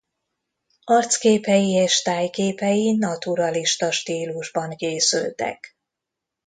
[0.85, 5.77] Arcképei és tájképei naturalista stílusban készültek.